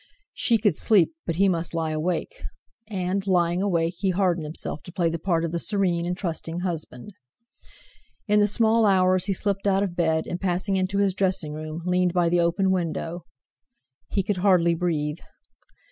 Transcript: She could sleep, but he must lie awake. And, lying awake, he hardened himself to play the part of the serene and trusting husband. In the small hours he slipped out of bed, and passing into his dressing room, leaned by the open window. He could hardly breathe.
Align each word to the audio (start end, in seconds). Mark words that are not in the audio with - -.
She 0.33 0.57
could 0.57 0.75
sleep, 0.75 1.13
but 1.27 1.35
he 1.35 1.47
must 1.47 1.75
lie 1.75 1.91
awake. 1.91 2.41
And, 2.89 3.27
lying 3.27 3.61
awake, 3.61 3.93
he 3.99 4.09
hardened 4.09 4.45
himself 4.45 4.81
to 4.81 4.91
play 4.91 5.11
the 5.11 5.19
part 5.19 5.45
of 5.45 5.51
the 5.51 5.59
serene 5.59 6.07
and 6.07 6.17
trusting 6.17 6.61
husband. 6.61 7.11
In 8.27 8.39
the 8.39 8.47
small 8.47 8.87
hours 8.87 9.25
he 9.25 9.33
slipped 9.33 9.67
out 9.67 9.83
of 9.83 9.95
bed, 9.95 10.25
and 10.25 10.41
passing 10.41 10.75
into 10.75 10.97
his 10.97 11.13
dressing 11.13 11.53
room, 11.53 11.83
leaned 11.85 12.13
by 12.13 12.29
the 12.29 12.39
open 12.39 12.71
window. 12.71 13.25
He 14.09 14.23
could 14.23 14.37
hardly 14.37 14.73
breathe. 14.73 15.19